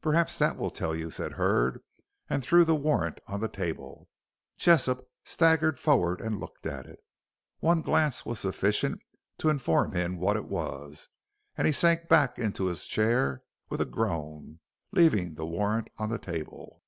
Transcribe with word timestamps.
"Perhaps 0.00 0.36
that 0.40 0.56
will 0.56 0.70
tell 0.72 0.96
you," 0.96 1.12
said 1.12 1.34
Hurd, 1.34 1.80
and 2.28 2.42
threw 2.42 2.64
the 2.64 2.74
warrant 2.74 3.20
on 3.28 3.38
the 3.38 3.46
table. 3.46 4.08
Jessop 4.56 5.08
staggered 5.22 5.78
forward 5.78 6.20
and 6.20 6.40
looked 6.40 6.66
at 6.66 6.86
it. 6.86 6.98
One 7.60 7.80
glance 7.80 8.26
was 8.26 8.40
sufficient 8.40 9.00
to 9.38 9.48
inform 9.48 9.92
him 9.92 10.18
what 10.18 10.36
it 10.36 10.46
was, 10.46 11.08
and 11.56 11.68
he 11.68 11.72
sank 11.72 12.08
back 12.08 12.36
into 12.36 12.64
his 12.64 12.88
chair 12.88 13.44
with 13.68 13.80
a 13.80 13.84
groan, 13.86 14.58
leaving 14.90 15.34
the 15.34 15.46
warrant 15.46 15.86
on 15.98 16.08
the 16.08 16.18
table. 16.18 16.82